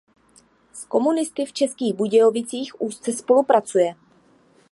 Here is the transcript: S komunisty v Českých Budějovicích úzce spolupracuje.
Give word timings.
S 0.73 0.85
komunisty 0.85 1.45
v 1.45 1.53
Českých 1.53 1.93
Budějovicích 1.95 2.81
úzce 2.81 3.13
spolupracuje. 3.13 3.95